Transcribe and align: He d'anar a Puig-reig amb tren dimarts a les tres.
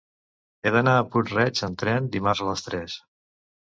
He 0.61 0.71
d'anar 0.77 0.95
a 0.95 1.05
Puig-reig 1.11 1.63
amb 1.69 1.79
tren 1.85 2.11
dimarts 2.19 2.47
a 2.49 2.53
les 2.53 2.71
tres. 2.71 3.03